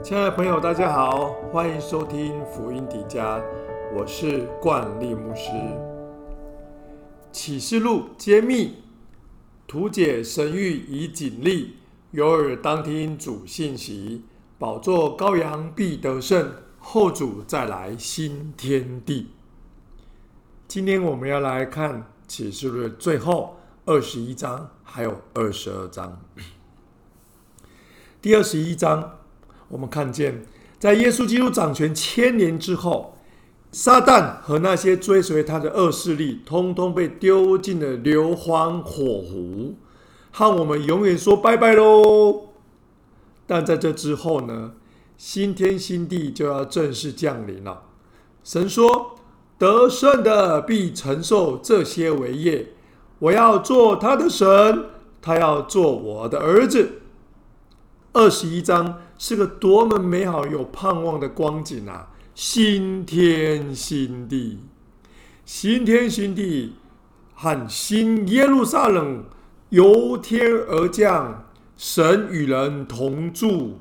[0.00, 3.42] 亲爱的朋友，大家好，欢迎收听福音迪家，
[3.92, 5.50] 我是冠利牧师。
[7.32, 8.76] 启示录揭秘，
[9.66, 11.74] 图解神谕以警力，
[12.12, 14.24] 有耳当听主信息。
[14.56, 19.30] 宝座羔羊必得胜，后主再来新天地。
[20.68, 26.20] 今天我们要来看启示录的最后二十一章，还有二十二章。
[28.22, 29.16] 第二十一章。
[29.68, 30.42] 我们看见，
[30.78, 33.16] 在耶稣基督掌权千年之后，
[33.70, 39.74] 撒旦和那些追随他的恶势力，通通被丢进了硫磺火湖，
[40.30, 42.48] 和我们永远说拜拜喽。
[43.46, 44.72] 但在这之后呢，
[45.16, 47.82] 新天新地就要正式降临了。
[48.44, 49.16] 神说
[49.58, 52.72] ：“得胜的必承受这些为业，
[53.18, 54.86] 我要做他的神，
[55.20, 57.02] 他要做我的儿子。”
[58.18, 59.00] 二十一章。
[59.20, 62.06] 是个多么美好、有盼望的光景啊！
[62.36, 64.60] 新天新地，
[65.44, 66.74] 新天新地
[67.34, 69.24] 和新耶路撒冷
[69.70, 73.80] 由天而降，神与人同住。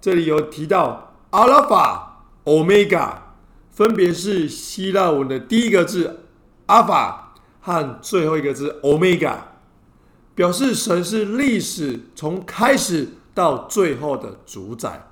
[0.00, 3.34] 这里有提到阿拉法、欧米伽，
[3.70, 6.20] 分别是希腊文的第一个字
[6.64, 9.48] 阿法和最后一个字欧米伽，
[10.34, 13.08] 表示神是历史从开始。
[13.34, 15.08] 到最后的主宰，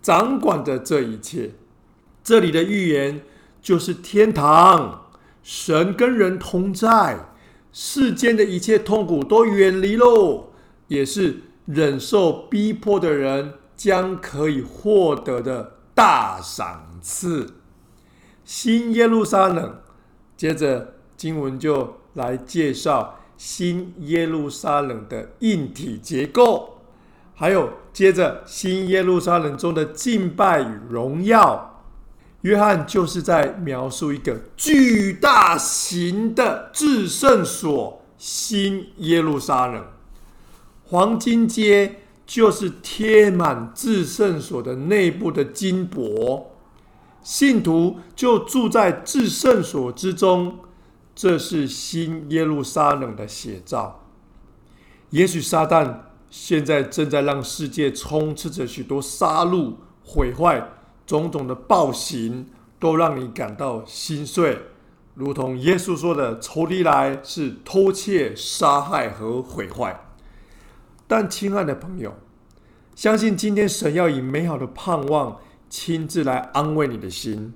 [0.00, 1.52] 掌管着这一切。
[2.24, 3.22] 这里的预言
[3.60, 5.06] 就是天堂，
[5.42, 7.26] 神跟人同在，
[7.72, 10.52] 世间的一切痛苦都远离喽，
[10.88, 17.54] 也是忍受逼迫的人将可以获得的大赏赐。
[18.44, 19.80] 新耶路撒冷，
[20.36, 26.71] 接着经文就来介绍新耶路撒冷的硬体结构。
[27.34, 31.82] 还有，接着新耶路撒冷中的敬拜与荣耀，
[32.42, 39.84] 约翰就是在描述一个巨大型的至圣所——新耶路撒冷。
[40.84, 46.52] 黄金街就是贴满至圣所的内部的金箔，
[47.22, 50.58] 信徒就住在至圣所之中，
[51.14, 54.04] 这是新耶路撒冷的写照。
[55.10, 56.11] 也许撒旦。
[56.32, 60.66] 现在正在让世界充斥着许多杀戮、毁坏，
[61.06, 62.46] 种种的暴行，
[62.80, 64.58] 都让你感到心碎。
[65.14, 70.06] 如同耶稣说的：“仇敌来是偷窃、杀害和毁坏。”
[71.06, 72.14] 但，亲爱的朋友，
[72.94, 75.38] 相信今天神要以美好的盼望
[75.68, 77.52] 亲自来安慰你的心，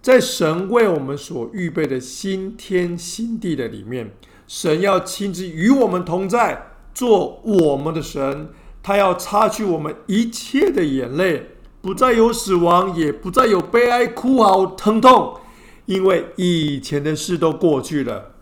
[0.00, 4.10] 在神为我们所预备的新天新地的里面，
[4.48, 6.72] 神要亲自与我们同在。
[6.96, 8.48] 做我们的神，
[8.82, 11.50] 他要擦去我们一切的眼泪，
[11.82, 15.38] 不再有死亡，也不再有悲哀、哭嚎、疼痛，
[15.84, 18.32] 因为以前的事都过去了。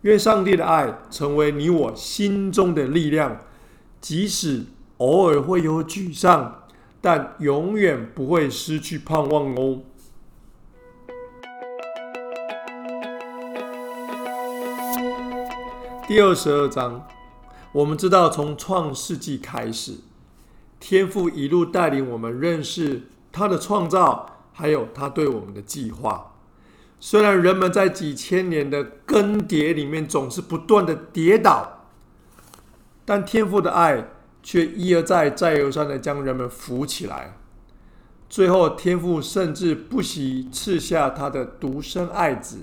[0.00, 3.38] 愿上帝的爱成为你我心中的力量，
[4.00, 4.64] 即使
[4.96, 6.64] 偶尔会有沮丧，
[7.00, 9.78] 但永远不会失去盼望哦。
[16.08, 17.06] 第二十二章。
[17.72, 19.94] 我们知道，从创世纪开始，
[20.78, 26.34] 天父一路带领我们认识他的创造，还有他对我们的计划。
[27.00, 31.86] 虽然人们在几千年的更迭里面总是不断的跌倒，
[33.06, 34.10] 但天父的爱
[34.42, 37.38] 却一而再、再而三的将人们扶起来。
[38.28, 42.58] 最后，天父甚至不惜赐下他的独生爱子，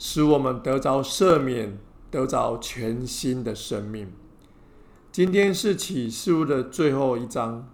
[0.00, 1.78] 使我们得着赦免，
[2.10, 4.12] 得着全新的生命。
[5.18, 7.68] 今天是启示录的最后一章，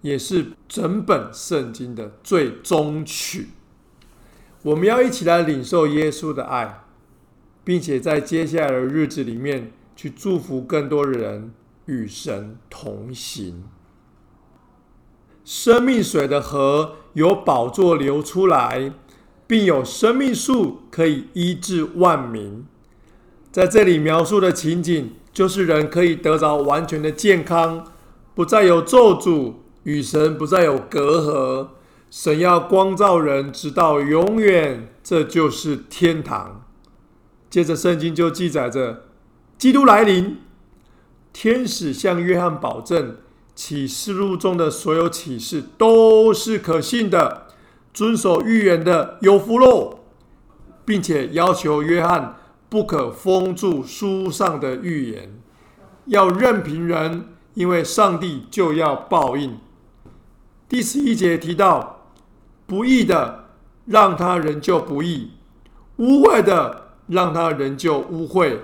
[0.00, 3.48] 也是整本圣经的最终曲。
[4.62, 6.84] 我们要一起来领受耶稣的爱，
[7.62, 11.52] 并且在接下来的日子里面去祝福更多的人
[11.84, 13.64] 与神同行。
[15.44, 18.94] 生命水的河有宝座流出来，
[19.46, 22.64] 并有生命树可以医治万民。
[23.50, 25.12] 在这里描述的情景。
[25.32, 27.86] 就是人可以得着完全的健康，
[28.34, 31.68] 不再有咒诅，与神不再有隔阂。
[32.10, 36.66] 神要光照人，直到永远，这就是天堂。
[37.48, 39.04] 接着，圣经就记载着
[39.56, 40.36] 基督来临，
[41.32, 43.16] 天使向约翰保证，
[43.54, 47.46] 启示录中的所有启示都是可信的，
[47.94, 50.00] 遵守预言的有福喽，
[50.84, 52.36] 并且要求约翰。
[52.72, 55.38] 不可封住书上的预言，
[56.06, 59.58] 要任凭人，因为上帝就要报应。
[60.70, 62.06] 第十一节提到，
[62.66, 63.50] 不义的
[63.84, 65.32] 让他仍旧不义，
[65.98, 68.60] 污秽的让他仍旧污秽。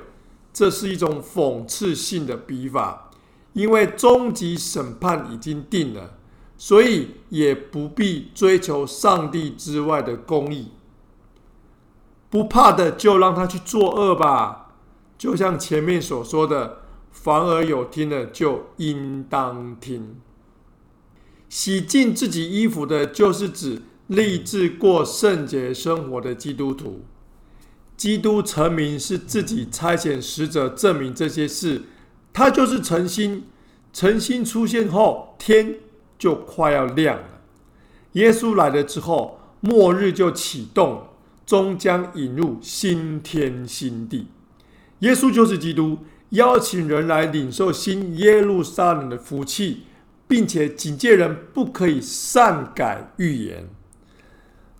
[0.54, 3.10] 这是一种讽刺性的笔法，
[3.52, 6.14] 因为终极审判已经定了，
[6.56, 10.68] 所以也不必追求上帝之外的公义。
[12.30, 14.74] 不怕的就让他去作恶吧，
[15.16, 16.78] 就像前面所说的，
[17.10, 20.16] 凡而有听的就应当听。
[21.48, 27.02] 洗净自己衣服的，就是指立志过圣洁生活的基督徒。
[27.96, 31.82] 基督成名是自己差遣使者证明这些事，
[32.32, 33.46] 他就是诚心。
[33.90, 35.76] 诚心出现后，天
[36.18, 37.24] 就快要亮了。
[38.12, 41.07] 耶稣来了之后，末日就启动。
[41.48, 44.26] 终将引入新天新地。
[44.98, 49.84] 耶稣就是基督，邀请人来领受新耶路撒冷的福气，
[50.26, 53.66] 并且警戒人不可以擅改预言。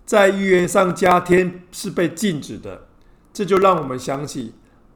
[0.05, 2.85] 在预言上加添是被禁止的。
[3.33, 4.53] 这就让我们想起，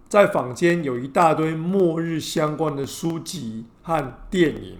[0.07, 4.77] 在坊间有一大堆末日相关的书籍和电影，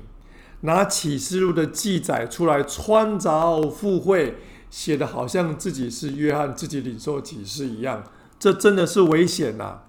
[0.61, 4.35] 拿启示录的记载出来穿凿附会。
[4.73, 8.03] 写的好像自己是约翰自己领受启示一样，
[8.39, 9.81] 这真的是危险呐！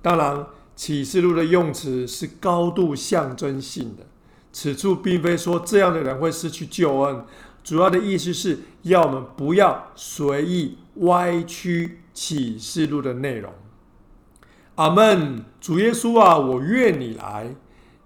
[0.00, 0.46] 当然，
[0.76, 4.06] 启示录的用词是高度象征性的，
[4.52, 7.24] 此处并非说这样的人会失去救恩，
[7.64, 13.52] 主要的意思是要我们不要随意歪曲启示录的内容。
[14.76, 15.44] 阿门！
[15.60, 17.56] 主耶稣啊，我愿你来，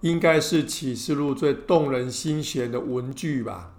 [0.01, 3.73] 应该是启示录最动人心弦的文句吧？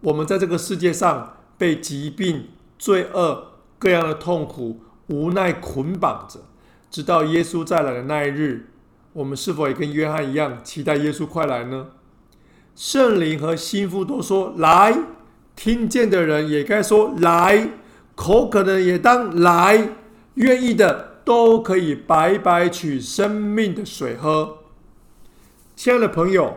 [0.00, 1.36] 我们在这个世界上。
[1.58, 6.40] 被疾病、罪恶、各样的痛苦、无奈捆绑着，
[6.90, 8.68] 直到耶稣再来的那一日，
[9.12, 11.88] 我们是否也跟约翰一样期待耶稣快来呢？
[12.74, 14.96] 圣灵和心腹都说来，
[15.54, 17.68] 听见的人也该说来，
[18.14, 19.90] 口渴的也当来，
[20.34, 24.58] 愿意的都可以白白取生命的水喝。
[25.76, 26.56] 亲爱的朋友，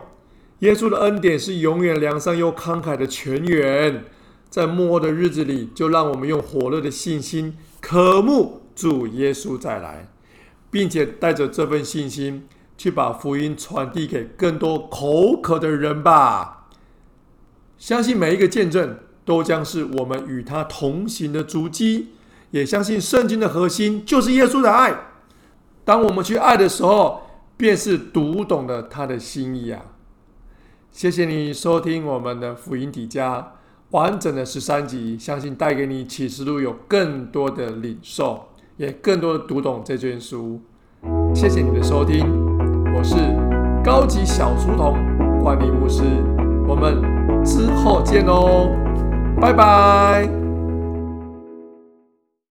[0.60, 4.04] 耶稣的恩典是永远良善又慷慨的泉源。
[4.48, 10.08] 在末后的日子里，就让我们用火热的信心渴慕主耶稣再来，
[10.70, 12.48] 并且带着这份信心
[12.78, 16.68] 去把福音传递给更多口渴的人吧。
[17.76, 22.12] 相信每一个见证都将是我们与他同行的足迹，
[22.52, 24.98] 也相信圣经的核心就是耶稣的爱。
[25.84, 27.22] 当我们去爱的时候，
[27.56, 29.82] 便是读懂了他的心意啊！
[30.90, 33.55] 谢谢你收听我们的福音底家。
[33.90, 38.46] 完整的十三集，相信带给你启示录有更多的领受，
[38.76, 40.60] 也更多的读懂这卷书。
[41.34, 42.26] 谢谢你的收听，
[42.96, 43.14] 我是
[43.84, 44.96] 高级小书童
[45.40, 46.02] 管理牧师，
[46.66, 47.00] 我们
[47.44, 48.68] 之后见哦，
[49.40, 50.45] 拜拜。